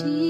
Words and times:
empty. 0.00 0.25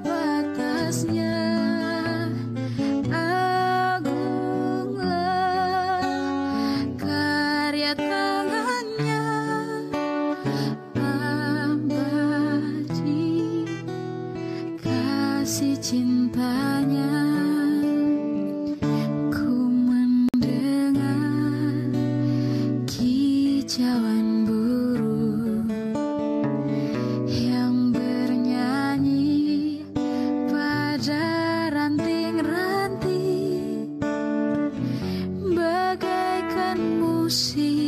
Batasnya 0.00 1.27
心。 37.28 37.87